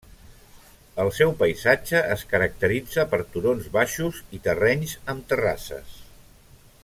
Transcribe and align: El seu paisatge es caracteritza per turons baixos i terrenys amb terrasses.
El 1.03 1.09
seu 1.17 1.33
paisatge 1.41 2.01
es 2.15 2.23
caracteritza 2.31 3.05
per 3.13 3.21
turons 3.35 3.69
baixos 3.77 4.23
i 4.39 4.41
terrenys 4.49 4.99
amb 5.15 5.29
terrasses. 5.35 5.99